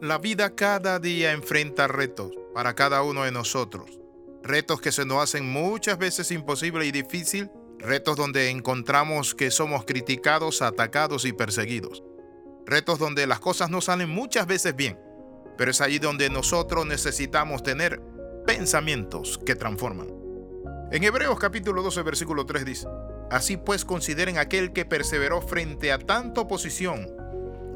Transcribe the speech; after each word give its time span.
La 0.00 0.18
vida 0.18 0.54
cada 0.54 0.98
día 0.98 1.32
enfrenta 1.32 1.86
retos 1.86 2.32
para 2.54 2.74
cada 2.74 3.02
uno 3.02 3.24
de 3.24 3.32
nosotros. 3.32 4.00
Retos 4.42 4.80
que 4.80 4.92
se 4.92 5.04
nos 5.04 5.22
hacen 5.22 5.48
muchas 5.48 5.98
veces 5.98 6.30
imposible 6.30 6.86
y 6.86 6.92
difícil. 6.92 7.50
Retos 7.78 8.16
donde 8.16 8.50
encontramos 8.50 9.34
que 9.34 9.50
somos 9.50 9.84
criticados, 9.84 10.62
atacados 10.62 11.24
y 11.24 11.32
perseguidos. 11.32 12.02
Retos 12.66 12.98
donde 12.98 13.26
las 13.26 13.40
cosas 13.40 13.70
no 13.70 13.80
salen 13.80 14.08
muchas 14.08 14.46
veces 14.46 14.74
bien. 14.74 14.98
Pero 15.56 15.70
es 15.70 15.80
allí 15.80 15.98
donde 15.98 16.30
nosotros 16.30 16.86
necesitamos 16.86 17.62
tener 17.62 18.00
pensamientos 18.46 19.38
que 19.44 19.54
transforman. 19.54 20.08
En 20.90 21.04
Hebreos 21.04 21.38
capítulo 21.38 21.82
12 21.82 22.02
versículo 22.02 22.44
3 22.44 22.64
dice, 22.64 22.88
Así 23.30 23.56
pues 23.56 23.84
consideren 23.84 24.36
aquel 24.36 24.72
que 24.72 24.84
perseveró 24.84 25.40
frente 25.40 25.90
a 25.90 25.98
tanta 25.98 26.42
oposición 26.42 27.08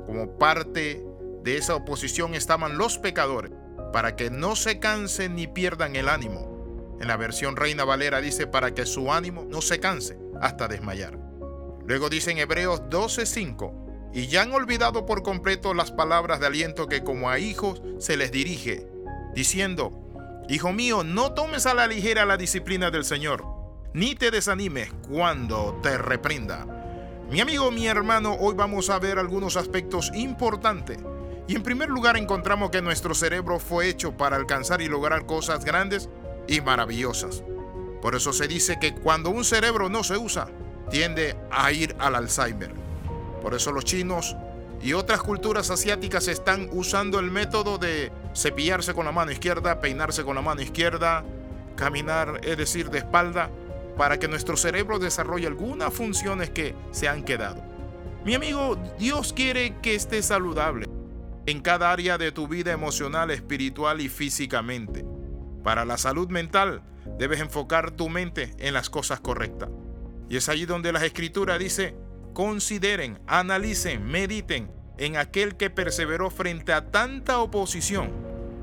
como 0.06 0.36
parte 0.38 1.05
de 1.46 1.56
esa 1.56 1.76
oposición 1.76 2.34
estaban 2.34 2.76
los 2.76 2.98
pecadores, 2.98 3.52
para 3.92 4.16
que 4.16 4.30
no 4.30 4.56
se 4.56 4.80
cansen 4.80 5.36
ni 5.36 5.46
pierdan 5.46 5.94
el 5.94 6.08
ánimo. 6.08 6.96
En 7.00 7.06
la 7.06 7.16
versión 7.16 7.54
Reina 7.54 7.84
Valera 7.84 8.20
dice 8.20 8.48
para 8.48 8.74
que 8.74 8.84
su 8.84 9.12
ánimo 9.12 9.46
no 9.48 9.62
se 9.62 9.78
canse 9.78 10.18
hasta 10.40 10.66
desmayar. 10.66 11.16
Luego 11.86 12.08
dice 12.08 12.32
en 12.32 12.38
Hebreos 12.38 12.82
12:5, 12.90 14.10
y 14.12 14.26
ya 14.26 14.42
han 14.42 14.52
olvidado 14.54 15.06
por 15.06 15.22
completo 15.22 15.72
las 15.72 15.92
palabras 15.92 16.40
de 16.40 16.48
aliento 16.48 16.88
que 16.88 17.04
como 17.04 17.30
a 17.30 17.38
hijos 17.38 17.80
se 18.00 18.16
les 18.16 18.32
dirige, 18.32 18.88
diciendo, 19.32 19.92
Hijo 20.48 20.72
mío, 20.72 21.04
no 21.04 21.32
tomes 21.32 21.66
a 21.66 21.74
la 21.74 21.86
ligera 21.86 22.26
la 22.26 22.36
disciplina 22.36 22.90
del 22.90 23.04
Señor, 23.04 23.44
ni 23.94 24.16
te 24.16 24.32
desanimes 24.32 24.92
cuando 25.08 25.78
te 25.80 25.96
reprenda. 25.96 26.66
Mi 27.30 27.40
amigo, 27.40 27.70
mi 27.70 27.86
hermano, 27.86 28.34
hoy 28.34 28.54
vamos 28.56 28.90
a 28.90 28.98
ver 28.98 29.20
algunos 29.20 29.56
aspectos 29.56 30.10
importantes 30.12 30.98
y 31.48 31.54
en 31.54 31.62
primer 31.62 31.88
lugar 31.88 32.16
encontramos 32.16 32.70
que 32.70 32.82
nuestro 32.82 33.14
cerebro 33.14 33.58
fue 33.58 33.88
hecho 33.88 34.16
para 34.16 34.36
alcanzar 34.36 34.82
y 34.82 34.88
lograr 34.88 35.26
cosas 35.26 35.64
grandes 35.64 36.08
y 36.48 36.60
maravillosas. 36.60 37.44
Por 38.02 38.14
eso 38.14 38.32
se 38.32 38.48
dice 38.48 38.78
que 38.80 38.94
cuando 38.94 39.30
un 39.30 39.44
cerebro 39.44 39.88
no 39.88 40.02
se 40.02 40.16
usa, 40.16 40.48
tiende 40.90 41.36
a 41.50 41.70
ir 41.72 41.94
al 41.98 42.16
Alzheimer. 42.16 42.72
Por 43.42 43.54
eso 43.54 43.70
los 43.70 43.84
chinos 43.84 44.36
y 44.82 44.92
otras 44.92 45.22
culturas 45.22 45.70
asiáticas 45.70 46.26
están 46.28 46.68
usando 46.72 47.18
el 47.20 47.30
método 47.30 47.78
de 47.78 48.10
cepillarse 48.34 48.92
con 48.92 49.06
la 49.06 49.12
mano 49.12 49.30
izquierda, 49.30 49.80
peinarse 49.80 50.24
con 50.24 50.34
la 50.34 50.42
mano 50.42 50.62
izquierda, 50.62 51.24
caminar, 51.76 52.40
es 52.42 52.56
decir, 52.56 52.90
de 52.90 52.98
espalda, 52.98 53.50
para 53.96 54.18
que 54.18 54.28
nuestro 54.28 54.56
cerebro 54.56 54.98
desarrolle 54.98 55.46
algunas 55.46 55.94
funciones 55.94 56.50
que 56.50 56.74
se 56.90 57.08
han 57.08 57.24
quedado. 57.24 57.62
Mi 58.24 58.34
amigo, 58.34 58.76
Dios 58.98 59.32
quiere 59.32 59.76
que 59.80 59.94
estés 59.94 60.26
saludable 60.26 60.86
en 61.46 61.60
cada 61.60 61.92
área 61.92 62.18
de 62.18 62.32
tu 62.32 62.48
vida 62.48 62.72
emocional, 62.72 63.30
espiritual 63.30 64.00
y 64.00 64.08
físicamente. 64.08 65.04
Para 65.62 65.84
la 65.84 65.96
salud 65.96 66.28
mental, 66.28 66.82
debes 67.18 67.40
enfocar 67.40 67.92
tu 67.92 68.08
mente 68.08 68.52
en 68.58 68.74
las 68.74 68.90
cosas 68.90 69.20
correctas. 69.20 69.70
Y 70.28 70.36
es 70.36 70.48
allí 70.48 70.66
donde 70.66 70.92
las 70.92 71.04
escrituras 71.04 71.58
dice, 71.58 71.94
consideren, 72.32 73.20
analicen, 73.26 74.04
mediten 74.04 74.70
en 74.98 75.16
aquel 75.16 75.56
que 75.56 75.70
perseveró 75.70 76.30
frente 76.30 76.72
a 76.72 76.90
tanta 76.90 77.38
oposición 77.38 78.10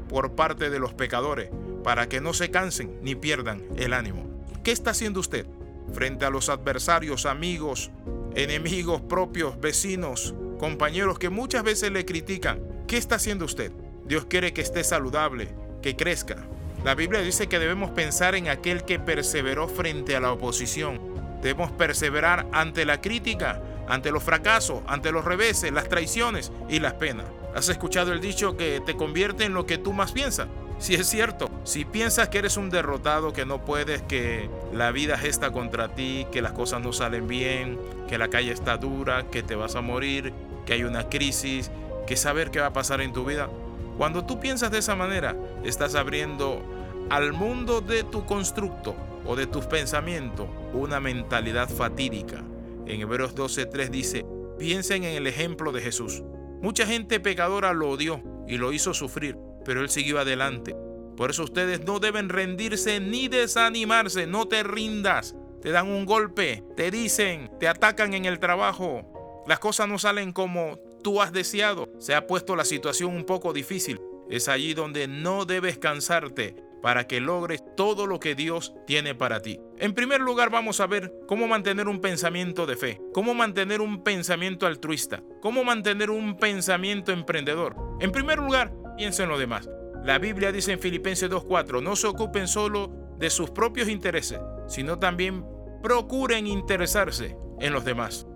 por 0.10 0.36
parte 0.36 0.70
de 0.70 0.80
los 0.80 0.94
pecadores, 0.94 1.50
para 1.84 2.10
que 2.10 2.22
no 2.22 2.34
se 2.34 2.52
cansen 2.52 3.00
ni 3.02 3.16
pierdan 3.16 3.64
el 3.78 3.94
ánimo. 3.94 4.30
¿Qué 4.64 4.72
está 4.72 4.92
haciendo 4.92 5.20
usted 5.20 5.46
frente 5.94 6.26
a 6.26 6.30
los 6.30 6.50
adversarios, 6.50 7.26
amigos, 7.26 7.92
enemigos 8.36 9.02
propios, 9.02 9.60
vecinos, 9.60 10.34
compañeros 10.60 11.18
que 11.18 11.30
muchas 11.30 11.64
veces 11.64 11.92
le 11.92 12.06
critican? 12.06 12.73
¿Qué 12.88 12.98
está 12.98 13.16
haciendo 13.16 13.46
usted? 13.46 13.72
Dios 14.06 14.26
quiere 14.26 14.54
que 14.54 14.62
esté 14.62 14.84
saludable, 14.84 15.50
que 15.82 15.96
crezca. 15.96 16.46
La 16.84 16.96
Biblia 16.96 17.22
dice 17.22 17.48
que 17.48 17.60
debemos 17.60 17.92
pensar 17.92 18.36
en 18.36 18.50
aquel 18.50 18.84
que 18.84 19.00
perseveró 19.00 19.68
frente 19.70 20.16
a 20.16 20.20
la 20.20 20.34
oposición. 20.34 21.00
Debemos 21.42 21.72
perseverar 21.72 22.46
ante 22.52 22.86
la 22.86 23.00
crítica, 23.00 23.62
ante 23.88 24.12
los 24.12 24.24
fracasos, 24.24 24.82
ante 24.88 25.12
los 25.12 25.24
reveses, 25.24 25.72
las 25.72 25.88
traiciones 25.88 26.52
y 26.70 26.80
las 26.80 26.94
penas. 26.94 27.26
¿Has 27.56 27.70
escuchado 27.70 28.12
el 28.12 28.20
dicho 28.20 28.58
que 28.58 28.82
te 28.86 28.96
convierte 28.96 29.46
en 29.46 29.54
lo 29.54 29.66
que 29.66 29.78
tú 29.78 29.94
más 29.94 30.12
piensas? 30.12 30.48
Si 30.80 30.96
es 30.96 31.08
cierto, 31.08 31.50
si 31.64 31.86
piensas 31.86 32.28
que 32.28 32.40
eres 32.40 32.58
un 32.58 32.70
derrotado, 32.70 33.32
que 33.32 33.46
no 33.46 33.64
puedes, 33.64 34.02
que 34.02 34.50
la 34.74 34.92
vida 34.92 35.18
gesta 35.18 35.52
contra 35.52 35.96
ti, 35.96 36.28
que 36.32 36.42
las 36.42 36.52
cosas 36.52 36.82
no 36.82 36.92
salen 36.92 37.28
bien, 37.28 37.80
que 38.10 38.18
la 38.18 38.28
calle 38.28 38.52
está 38.52 38.76
dura, 38.76 39.28
que 39.30 39.44
te 39.44 39.56
vas 39.56 39.76
a 39.76 39.82
morir, 39.82 40.34
que 40.66 40.74
hay 40.74 40.84
una 40.84 41.08
crisis, 41.08 41.72
que 42.08 42.18
saber 42.18 42.52
qué 42.52 42.60
va 42.60 42.68
a 42.68 42.74
pasar 42.74 43.02
en 43.02 43.14
tu 43.14 43.26
vida. 43.26 43.50
Cuando 43.98 44.26
tú 44.26 44.40
piensas 44.40 44.72
de 44.72 44.80
esa 44.80 44.96
manera, 44.96 45.36
estás 45.64 45.96
abriendo 45.96 46.62
al 47.10 47.34
mundo 47.34 47.82
de 47.82 48.04
tu 48.04 48.26
constructo 48.26 48.96
o 49.26 49.36
de 49.36 49.48
tus 49.48 49.66
pensamientos 49.66 50.48
una 50.74 51.00
mentalidad 51.00 51.70
fatídica. 51.70 52.44
En 52.86 53.02
Hebreos 53.02 53.36
12:3 53.36 53.90
dice, 53.90 54.26
piensen 54.58 55.04
en 55.04 55.16
el 55.16 55.28
ejemplo 55.28 55.72
de 55.72 55.82
Jesús. 55.82 56.24
Mucha 56.62 56.86
gente 56.86 57.20
pecadora 57.20 57.74
lo 57.74 57.90
odió 57.90 58.22
y 58.48 58.58
lo 58.58 58.74
hizo 58.74 58.94
sufrir, 58.94 59.38
pero 59.66 59.82
él 59.82 59.90
siguió 59.90 60.20
adelante. 60.20 60.76
Por 61.16 61.30
eso 61.30 61.44
ustedes 61.44 61.86
no 61.86 62.00
deben 62.00 62.30
rendirse 62.30 63.00
ni 63.00 63.28
desanimarse, 63.28 64.26
no 64.28 64.48
te 64.48 64.64
rindas. 64.64 65.36
Te 65.62 65.72
dan 65.72 65.88
un 65.88 66.06
golpe, 66.06 66.64
te 66.76 66.92
dicen, 66.92 67.50
te 67.60 67.68
atacan 67.68 68.14
en 68.14 68.26
el 68.26 68.40
trabajo. 68.40 69.44
Las 69.48 69.60
cosas 69.60 69.88
no 69.88 70.00
salen 70.00 70.34
como 70.34 70.78
tú 71.04 71.22
has 71.22 71.32
deseado. 71.32 71.88
Se 72.04 72.14
ha 72.14 72.28
puesto 72.28 72.58
la 72.58 72.66
situación 72.66 73.16
un 73.16 73.24
poco 73.24 73.54
difícil. 73.54 74.02
Es 74.30 74.50
allí 74.50 74.74
donde 74.74 75.08
no 75.08 75.46
debes 75.46 75.78
cansarte 75.78 76.54
para 76.82 77.08
que 77.08 77.22
logres 77.22 77.64
todo 77.78 78.08
lo 78.08 78.20
que 78.20 78.36
Dios 78.36 78.74
tiene 78.86 79.16
para 79.16 79.42
ti. 79.42 79.62
En 79.80 79.94
primer 79.94 80.20
lugar 80.20 80.50
vamos 80.50 80.82
a 80.82 80.88
ver 80.88 81.14
cómo 81.30 81.48
mantener 81.48 81.88
un 81.88 82.02
pensamiento 82.02 82.66
de 82.66 82.76
fe, 82.76 83.02
cómo 83.14 83.34
mantener 83.34 83.80
un 83.80 84.04
pensamiento 84.04 84.68
altruista, 84.68 85.24
cómo 85.42 85.64
mantener 85.64 86.10
un 86.10 86.36
pensamiento 86.36 87.14
emprendedor. 87.14 87.78
En 88.02 88.12
primer 88.12 88.38
lugar, 88.38 88.74
piensa 88.98 89.24
en 89.24 89.30
lo 89.30 89.38
demás. 89.38 89.70
La 90.04 90.20
Biblia 90.20 90.52
dice 90.52 90.74
en 90.74 90.82
Filipenses 90.82 91.32
2.4, 91.32 91.82
no 91.82 91.96
se 91.96 92.08
ocupen 92.08 92.50
solo 92.50 92.92
de 93.18 93.30
sus 93.30 93.50
propios 93.50 93.88
intereses, 93.88 94.42
sino 94.68 95.00
también 95.00 95.46
procuren 95.82 96.48
interesarse 96.48 97.38
en 97.62 97.72
los 97.72 97.86
demás. 97.86 98.28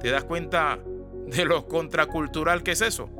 ¿Te 0.00 0.10
das 0.10 0.22
cuenta 0.22 0.78
de 1.26 1.44
lo 1.44 1.66
contracultural 1.66 2.62
que 2.62 2.72
es 2.72 2.80
eso. 2.80 3.10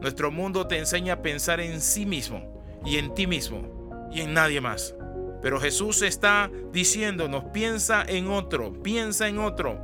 Nuestro 0.00 0.30
mundo 0.30 0.66
te 0.66 0.78
enseña 0.78 1.14
a 1.14 1.22
pensar 1.22 1.60
en 1.60 1.80
sí 1.80 2.06
mismo 2.06 2.62
y 2.84 2.98
en 2.98 3.14
ti 3.14 3.26
mismo 3.26 4.08
y 4.12 4.20
en 4.20 4.34
nadie 4.34 4.60
más. 4.60 4.94
Pero 5.40 5.60
Jesús 5.60 6.02
está 6.02 6.50
diciéndonos, 6.72 7.44
piensa 7.52 8.04
en 8.06 8.28
otro, 8.28 8.82
piensa 8.82 9.28
en 9.28 9.38
otro. 9.38 9.78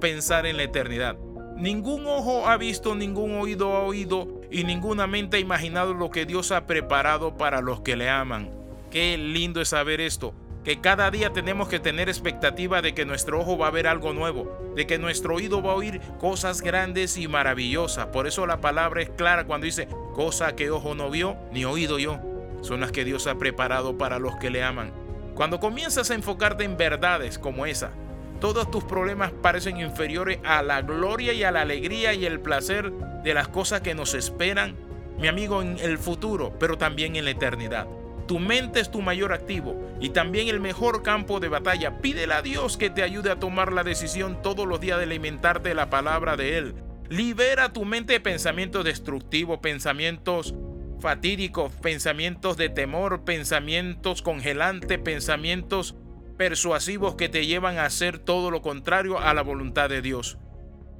Pensar 0.00 0.46
en 0.46 0.56
la 0.56 0.64
eternidad. 0.64 1.16
Ningún 1.56 2.06
ojo 2.06 2.46
ha 2.46 2.56
visto, 2.58 2.94
ningún 2.94 3.38
oído 3.38 3.74
ha 3.74 3.80
oído 3.80 4.42
y 4.50 4.64
ninguna 4.64 5.06
mente 5.06 5.38
ha 5.38 5.40
imaginado 5.40 5.94
lo 5.94 6.10
que 6.10 6.26
Dios 6.26 6.52
ha 6.52 6.66
preparado 6.66 7.36
para 7.36 7.62
los 7.62 7.80
que 7.80 7.96
le 7.96 8.10
aman. 8.10 8.50
Qué 8.90 9.16
lindo 9.16 9.60
es 9.60 9.68
saber 9.68 10.00
esto 10.00 10.34
que 10.66 10.80
cada 10.80 11.12
día 11.12 11.32
tenemos 11.32 11.68
que 11.68 11.78
tener 11.78 12.08
expectativa 12.08 12.82
de 12.82 12.92
que 12.92 13.04
nuestro 13.04 13.38
ojo 13.38 13.56
va 13.56 13.68
a 13.68 13.70
ver 13.70 13.86
algo 13.86 14.12
nuevo, 14.12 14.72
de 14.74 14.84
que 14.84 14.98
nuestro 14.98 15.36
oído 15.36 15.62
va 15.62 15.70
a 15.70 15.76
oír 15.76 16.00
cosas 16.18 16.60
grandes 16.60 17.16
y 17.18 17.28
maravillosas. 17.28 18.06
Por 18.06 18.26
eso 18.26 18.48
la 18.48 18.60
palabra 18.60 19.00
es 19.00 19.10
clara 19.10 19.44
cuando 19.44 19.66
dice, 19.66 19.86
cosa 20.12 20.56
que 20.56 20.72
ojo 20.72 20.96
no 20.96 21.08
vio 21.08 21.36
ni 21.52 21.64
oído 21.64 22.00
yo, 22.00 22.18
son 22.62 22.80
las 22.80 22.90
que 22.90 23.04
Dios 23.04 23.28
ha 23.28 23.38
preparado 23.38 23.96
para 23.96 24.18
los 24.18 24.34
que 24.38 24.50
le 24.50 24.64
aman. 24.64 24.90
Cuando 25.36 25.60
comienzas 25.60 26.10
a 26.10 26.16
enfocarte 26.16 26.64
en 26.64 26.76
verdades 26.76 27.38
como 27.38 27.64
esa, 27.64 27.92
todos 28.40 28.68
tus 28.68 28.82
problemas 28.82 29.30
parecen 29.30 29.76
inferiores 29.76 30.40
a 30.42 30.64
la 30.64 30.82
gloria 30.82 31.32
y 31.32 31.44
a 31.44 31.52
la 31.52 31.60
alegría 31.60 32.12
y 32.12 32.26
el 32.26 32.40
placer 32.40 32.90
de 32.90 33.34
las 33.34 33.46
cosas 33.46 33.82
que 33.82 33.94
nos 33.94 34.14
esperan, 34.14 34.74
mi 35.16 35.28
amigo, 35.28 35.62
en 35.62 35.78
el 35.78 35.96
futuro, 35.96 36.54
pero 36.58 36.76
también 36.76 37.14
en 37.14 37.24
la 37.24 37.30
eternidad. 37.30 37.86
Tu 38.26 38.40
mente 38.40 38.80
es 38.80 38.90
tu 38.90 39.02
mayor 39.02 39.32
activo 39.32 39.76
y 40.00 40.10
también 40.10 40.48
el 40.48 40.58
mejor 40.58 41.02
campo 41.02 41.38
de 41.38 41.48
batalla. 41.48 42.00
Pídele 42.00 42.34
a 42.34 42.42
Dios 42.42 42.76
que 42.76 42.90
te 42.90 43.02
ayude 43.02 43.30
a 43.30 43.38
tomar 43.38 43.72
la 43.72 43.84
decisión 43.84 44.42
todos 44.42 44.66
los 44.66 44.80
días 44.80 44.98
de 44.98 45.04
alimentarte 45.04 45.68
de 45.68 45.74
la 45.76 45.90
palabra 45.90 46.36
de 46.36 46.58
Él. 46.58 46.74
Libera 47.08 47.72
tu 47.72 47.84
mente 47.84 48.14
de 48.14 48.20
pensamientos 48.20 48.84
destructivos, 48.84 49.60
pensamientos 49.60 50.54
fatídicos, 50.98 51.72
pensamientos 51.80 52.56
de 52.56 52.68
temor, 52.68 53.24
pensamientos 53.24 54.22
congelantes, 54.22 54.98
pensamientos 54.98 55.94
persuasivos 56.36 57.14
que 57.14 57.28
te 57.28 57.46
llevan 57.46 57.78
a 57.78 57.84
hacer 57.84 58.18
todo 58.18 58.50
lo 58.50 58.60
contrario 58.60 59.20
a 59.20 59.34
la 59.34 59.42
voluntad 59.42 59.88
de 59.88 60.02
Dios. 60.02 60.36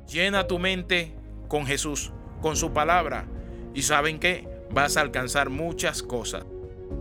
Llena 0.08 0.46
tu 0.46 0.60
mente 0.60 1.12
con 1.48 1.66
Jesús, 1.66 2.12
con 2.40 2.56
su 2.56 2.72
palabra, 2.72 3.26
y 3.74 3.82
saben 3.82 4.20
que 4.20 4.48
vas 4.70 4.96
a 4.96 5.00
alcanzar 5.00 5.50
muchas 5.50 6.04
cosas. 6.04 6.44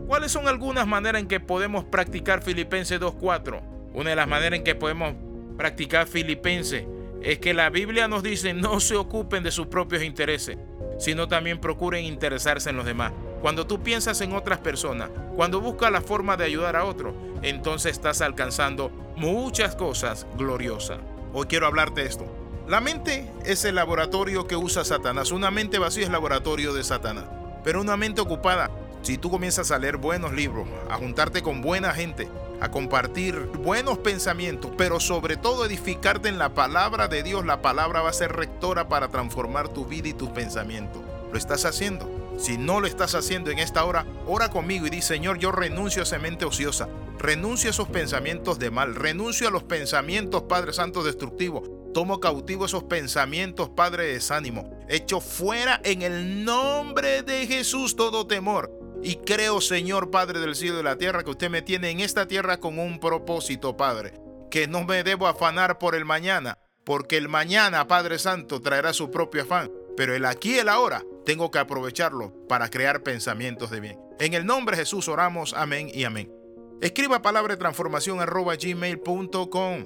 ¿Cuáles 0.07 0.31
son 0.31 0.47
algunas 0.47 0.87
maneras 0.87 1.21
en 1.21 1.27
que 1.27 1.39
podemos 1.39 1.83
practicar 1.85 2.41
Filipenses 2.43 2.99
2.4? 2.99 3.61
Una 3.93 4.09
de 4.09 4.15
las 4.15 4.27
maneras 4.27 4.57
en 4.57 4.63
que 4.63 4.75
podemos 4.75 5.13
practicar 5.57 6.07
Filipenses 6.07 6.85
es 7.21 7.39
que 7.39 7.53
la 7.53 7.69
Biblia 7.69 8.07
nos 8.07 8.21
dice 8.23 8.53
no 8.53 8.79
se 8.79 8.95
ocupen 8.95 9.43
de 9.43 9.51
sus 9.51 9.67
propios 9.67 10.03
intereses, 10.03 10.57
sino 10.99 11.27
también 11.27 11.59
procuren 11.59 12.05
interesarse 12.05 12.69
en 12.69 12.77
los 12.77 12.85
demás. 12.85 13.13
Cuando 13.41 13.67
tú 13.67 13.81
piensas 13.81 14.21
en 14.21 14.33
otras 14.33 14.59
personas, 14.59 15.09
cuando 15.35 15.61
buscas 15.61 15.91
la 15.91 16.01
forma 16.01 16.37
de 16.37 16.45
ayudar 16.45 16.75
a 16.75 16.85
otro, 16.85 17.15
entonces 17.41 17.93
estás 17.93 18.21
alcanzando 18.21 18.89
muchas 19.15 19.75
cosas 19.75 20.27
gloriosas. 20.37 20.99
Hoy 21.33 21.47
quiero 21.47 21.67
hablarte 21.67 22.01
de 22.01 22.07
esto. 22.07 22.25
La 22.67 22.81
mente 22.81 23.29
es 23.45 23.63
el 23.65 23.75
laboratorio 23.75 24.47
que 24.47 24.55
usa 24.55 24.83
Satanás. 24.83 25.31
Una 25.31 25.51
mente 25.51 25.77
vacía 25.77 26.05
es 26.05 26.09
laboratorio 26.09 26.73
de 26.73 26.83
Satanás. 26.83 27.25
Pero 27.63 27.81
una 27.81 27.97
mente 27.97 28.21
ocupada, 28.21 28.71
si 29.05 29.19
tú 29.19 29.29
comienzas 29.29 29.69
a 29.69 29.77
leer 29.77 29.97
buenos 29.97 30.33
libros, 30.33 30.67
a 30.89 30.95
juntarte 30.95 31.43
con 31.43 31.61
buena 31.61 31.93
gente, 31.93 32.27
a 32.59 32.71
compartir 32.71 33.37
buenos 33.59 33.99
pensamientos, 33.99 34.71
pero 34.75 34.99
sobre 34.99 35.37
todo 35.37 35.63
edificarte 35.63 36.27
en 36.27 36.39
la 36.39 36.55
palabra 36.55 37.07
de 37.07 37.21
Dios, 37.21 37.45
la 37.45 37.61
palabra 37.61 38.01
va 38.01 38.09
a 38.09 38.13
ser 38.13 38.31
rectora 38.31 38.87
para 38.89 39.09
transformar 39.09 39.69
tu 39.69 39.85
vida 39.85 40.07
y 40.07 40.13
tus 40.13 40.29
pensamientos. 40.29 41.03
¿Lo 41.31 41.37
estás 41.37 41.65
haciendo? 41.65 42.09
Si 42.39 42.57
no 42.57 42.79
lo 42.79 42.87
estás 42.87 43.13
haciendo 43.13 43.51
en 43.51 43.59
esta 43.59 43.85
hora, 43.85 44.07
ora 44.25 44.49
conmigo 44.49 44.87
y 44.87 44.89
di, 44.89 45.03
Señor, 45.03 45.37
yo 45.37 45.51
renuncio 45.51 46.01
a 46.01 46.03
esa 46.03 46.17
mente 46.17 46.45
ociosa, 46.45 46.89
renuncio 47.19 47.69
a 47.69 47.73
esos 47.73 47.87
pensamientos 47.87 48.57
de 48.57 48.71
mal, 48.71 48.95
renuncio 48.95 49.47
a 49.47 49.51
los 49.51 49.63
pensamientos, 49.63 50.43
Padre 50.49 50.73
Santo, 50.73 51.03
destructivos. 51.03 51.69
Tomo 51.93 52.19
cautivo 52.19 52.65
esos 52.65 52.85
pensamientos, 52.85 53.69
Padre, 53.69 54.07
de 54.07 54.13
desánimo. 54.13 54.69
Echo 54.89 55.21
fuera 55.21 55.79
en 55.83 56.01
el 56.01 56.43
nombre 56.43 57.21
de 57.21 57.45
Jesús 57.45 57.95
todo 57.95 58.25
temor. 58.25 58.84
Y 59.05 59.17
creo, 59.17 59.61
Señor, 59.61 60.09
Padre 60.09 60.39
del 60.39 60.55
cielo 60.55 60.73
y 60.73 60.77
de 60.77 60.83
la 60.83 60.97
tierra, 60.97 61.23
que 61.23 61.29
usted 61.29 61.51
me 61.51 61.61
tiene 61.61 61.91
en 61.91 61.99
esta 61.99 62.27
tierra 62.27 62.57
con 62.59 62.79
un 62.79 62.99
propósito, 62.99 63.77
Padre. 63.77 64.19
Que 64.49 64.67
no 64.67 64.83
me 64.83 65.03
debo 65.03 65.27
afanar 65.27 65.77
por 65.77 65.93
el 65.93 66.05
mañana, 66.05 66.57
porque 66.83 67.15
el 67.15 67.29
mañana, 67.29 67.87
Padre 67.87 68.17
Santo, 68.17 68.63
traerá 68.63 68.93
su 68.93 69.11
propio 69.11 69.43
afán. 69.43 69.71
Pero 69.95 70.15
el 70.15 70.25
aquí 70.25 70.55
y 70.55 70.57
el 70.57 70.69
ahora 70.69 71.03
tengo 71.23 71.51
que 71.51 71.59
aprovecharlo 71.59 72.33
para 72.47 72.71
crear 72.71 73.03
pensamientos 73.03 73.69
de 73.69 73.79
bien. 73.79 73.99
En 74.19 74.33
el 74.33 74.43
nombre 74.43 74.75
de 74.75 74.81
Jesús 74.81 75.07
oramos, 75.07 75.53
amén 75.53 75.87
y 75.93 76.03
amén. 76.03 76.33
Escriba 76.81 77.21
palabra 77.21 77.53
de 77.53 77.59
transformación 77.59 78.21
arroba 78.21 78.55
gmail.com 78.55 79.83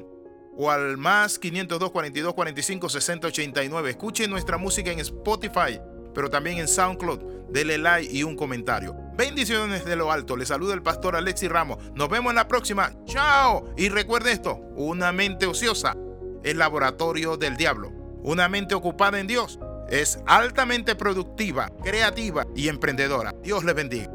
o 0.55 0.71
al 0.71 0.95
más 0.95 1.37
502 1.37 1.91
42 1.91 2.33
45 2.33 2.87
60 2.87 3.27
89. 3.27 3.89
Escuche 3.89 4.29
nuestra 4.29 4.57
música 4.57 4.91
en 4.91 4.99
Spotify, 4.99 5.81
pero 6.15 6.29
también 6.29 6.59
en 6.59 6.69
SoundCloud. 6.69 7.49
Dele 7.49 7.77
like 7.77 8.09
y 8.15 8.23
un 8.23 8.37
comentario. 8.37 9.08
Bendiciones 9.19 9.83
de 9.83 9.97
lo 9.97 10.13
alto. 10.13 10.37
Le 10.37 10.45
saluda 10.45 10.73
el 10.73 10.81
pastor 10.81 11.17
Alexi 11.17 11.49
Ramos. 11.49 11.91
Nos 11.93 12.07
vemos 12.07 12.29
en 12.29 12.37
la 12.37 12.47
próxima. 12.47 12.93
Chao. 13.03 13.69
Y 13.75 13.89
recuerde 13.89 14.31
esto, 14.31 14.61
una 14.77 15.11
mente 15.11 15.45
ociosa 15.45 15.97
es 16.41 16.55
laboratorio 16.55 17.35
del 17.35 17.57
diablo. 17.57 17.91
Una 18.23 18.47
mente 18.47 18.75
ocupada 18.75 19.19
en 19.19 19.27
Dios 19.27 19.59
es 19.89 20.19
altamente 20.25 20.95
productiva, 20.95 21.69
creativa 21.83 22.47
y 22.55 22.69
emprendedora. 22.69 23.35
Dios 23.43 23.65
le 23.65 23.73
bendiga. 23.73 24.09